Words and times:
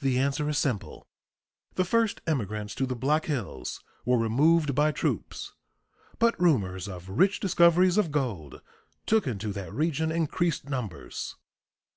The 0.00 0.20
answer 0.20 0.48
is 0.48 0.58
simple: 0.58 1.08
The 1.74 1.84
first 1.84 2.20
immigrants 2.28 2.72
to 2.76 2.86
the 2.86 2.94
Black 2.94 3.24
Hills 3.24 3.82
were 4.04 4.16
removed 4.16 4.76
by 4.76 4.92
troops, 4.92 5.54
but 6.20 6.40
rumors 6.40 6.86
of 6.86 7.08
rich 7.08 7.40
discoveries 7.40 7.98
of 7.98 8.12
gold 8.12 8.62
took 9.06 9.26
into 9.26 9.52
that 9.54 9.72
region 9.72 10.12
increased 10.12 10.68
numbers. 10.68 11.34